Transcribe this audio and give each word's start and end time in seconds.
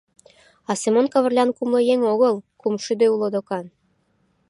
А 0.69 0.71
Семон 0.81 1.05
Кавырлян 1.13 1.49
кумло 1.57 1.79
еҥ 1.93 2.01
огыл, 2.13 2.35
кумшӱдӧ 2.61 3.07
уло 3.13 3.27
докан. 3.33 3.65